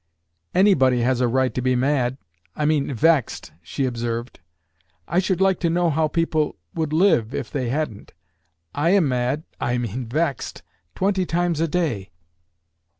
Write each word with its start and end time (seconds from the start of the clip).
"Anybody 0.55 1.01
has 1.01 1.21
a 1.21 1.27
right 1.27 1.53
to 1.53 1.61
be 1.61 1.75
mad 1.75 2.17
I 2.55 2.65
mean 2.65 2.91
vexed," 2.91 3.51
she 3.61 3.85
observed. 3.85 4.39
"I 5.07 5.19
should 5.19 5.39
like 5.39 5.59
to 5.59 5.69
know 5.69 5.91
how 5.91 6.07
people 6.07 6.55
would 6.73 6.91
live 6.91 7.35
if 7.35 7.51
they 7.51 7.69
hadn't. 7.69 8.15
I 8.73 8.89
am 8.95 9.07
mad 9.07 9.43
I 9.59 9.77
mean 9.77 10.07
vexed 10.07 10.63
twenty 10.95 11.27
times 11.27 11.59
a 11.59 11.67
day." 11.67 12.09